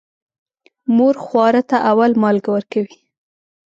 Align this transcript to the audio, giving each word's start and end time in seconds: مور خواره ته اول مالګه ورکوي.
مور 0.95 1.15
خواره 1.25 1.61
ته 1.69 1.77
اول 1.91 2.11
مالګه 2.21 2.49
ورکوي. 2.53 2.95